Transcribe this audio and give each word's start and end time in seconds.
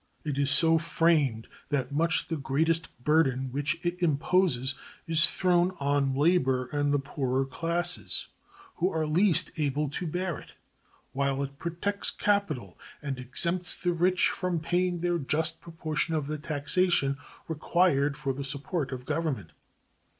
It 0.23 0.39
is 0.39 0.49
so 0.49 0.79
framed 0.79 1.47
that 1.69 1.91
much 1.91 2.27
the 2.27 2.35
greatest 2.35 2.87
burden 3.03 3.51
which 3.51 3.77
it 3.85 4.01
imposes 4.01 4.73
is 5.05 5.29
thrown 5.29 5.73
on 5.79 6.15
labor 6.15 6.65
and 6.73 6.91
the 6.91 6.97
poorer 6.97 7.45
classes, 7.45 8.25
who 8.77 8.89
are 8.89 9.05
least 9.05 9.51
able 9.57 9.91
to 9.91 10.07
bear 10.07 10.39
it, 10.39 10.55
while 11.11 11.43
it 11.43 11.59
protects 11.59 12.09
capital 12.09 12.79
and 13.03 13.19
exempts 13.19 13.79
the 13.79 13.93
rich 13.93 14.29
from 14.29 14.59
paying 14.59 15.01
their 15.01 15.19
just 15.19 15.61
proportion 15.61 16.15
of 16.15 16.25
the 16.25 16.39
taxation 16.39 17.19
required 17.47 18.17
for 18.17 18.33
the 18.33 18.43
support 18.43 18.91
of 18.91 19.05
Government. 19.05 19.51